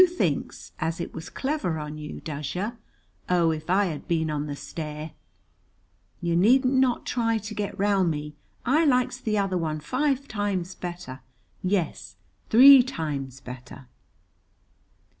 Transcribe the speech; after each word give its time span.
"You 0.01 0.07
thinks 0.07 0.71
as 0.79 0.99
it 0.99 1.13
was 1.13 1.29
clever 1.29 1.77
on 1.77 1.99
you, 1.99 2.21
does 2.21 2.55
yer? 2.55 2.75
Oh, 3.29 3.51
if 3.51 3.69
I 3.69 3.85
had 3.85 4.07
been 4.07 4.31
on 4.31 4.47
the 4.47 4.55
stair! 4.55 5.11
"You 6.19 6.35
needn't 6.35 6.73
not 6.73 7.05
try 7.05 7.37
to 7.37 7.53
get 7.53 7.77
round 7.77 8.09
me. 8.09 8.35
I 8.65 8.83
likes 8.83 9.19
the 9.19 9.37
other 9.37 9.59
one 9.59 9.79
five 9.79 10.27
times 10.27 10.73
better; 10.73 11.19
yes, 11.61 12.15
three 12.49 12.81
times 12.81 13.41
better. 13.41 13.85